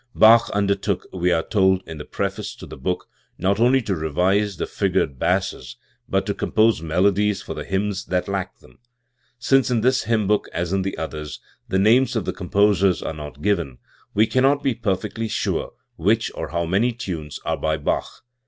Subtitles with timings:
[0.15, 3.05] Bach undertook, we are told in the preface to the book,
[3.37, 5.77] not only to revise the figured basses,
[6.09, 8.79] but to compose melodies for the hymns that lacked them.
[9.37, 13.03] Since in this hymn book, as in the others, the names of the com posers
[13.03, 13.77] are not given,
[14.15, 18.23] we cannot be perfectly sure which or how many tunes are by Bach.